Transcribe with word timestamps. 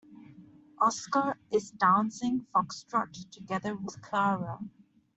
Oscar 0.79 1.37
is 1.51 1.69
dancing 1.69 2.47
foxtrot 2.51 3.29
together 3.29 3.75
with 3.75 4.01
Clara. 4.01 4.57